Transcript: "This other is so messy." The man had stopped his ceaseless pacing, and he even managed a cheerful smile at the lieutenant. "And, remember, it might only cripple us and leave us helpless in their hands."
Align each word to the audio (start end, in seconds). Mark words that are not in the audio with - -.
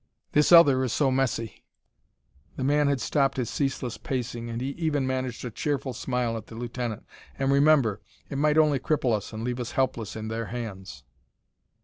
"This 0.31 0.51
other 0.51 0.83
is 0.83 0.91
so 0.91 1.11
messy." 1.11 1.63
The 2.55 2.63
man 2.63 2.87
had 2.87 2.99
stopped 2.99 3.37
his 3.37 3.51
ceaseless 3.51 3.99
pacing, 3.99 4.49
and 4.49 4.59
he 4.59 4.69
even 4.69 5.05
managed 5.05 5.45
a 5.45 5.51
cheerful 5.51 5.93
smile 5.93 6.35
at 6.37 6.47
the 6.47 6.55
lieutenant. 6.55 7.05
"And, 7.37 7.51
remember, 7.51 8.01
it 8.27 8.39
might 8.39 8.57
only 8.57 8.79
cripple 8.79 9.13
us 9.13 9.31
and 9.31 9.43
leave 9.43 9.59
us 9.59 9.73
helpless 9.73 10.15
in 10.15 10.29
their 10.29 10.47
hands." 10.47 11.03